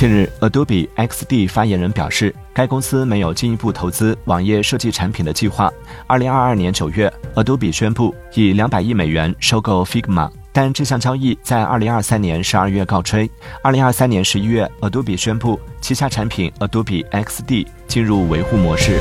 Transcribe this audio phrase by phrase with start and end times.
[0.00, 5.70] 近日 adobe xd 发言人表示该公司没有进一步投资网页设计产品的计划。
[6.06, 13.30] 二零二二年九月 adobe 宣布以两百亿美元收购 figma 但这项交易在二零二三年十二月告吹。
[13.62, 18.98] 二零二三年十一月 adobe 宣布旗下产品 adobe xd 进入维护模式。